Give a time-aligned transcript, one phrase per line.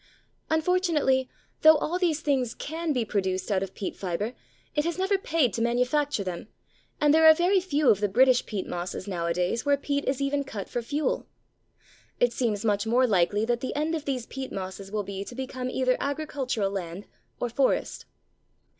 [0.49, 1.29] Unfortunately,
[1.61, 4.33] though all these things can be produced out of peat fibre,
[4.73, 6.47] it has never paid to manufacture them,
[6.99, 10.43] and there are very few of the British peat mosses nowadays where peat is even
[10.43, 11.27] cut for fuel.
[12.19, 15.35] It seems much more likely that the end of these peat mosses will be to
[15.35, 17.05] become either agricultural land
[17.39, 18.05] or forest.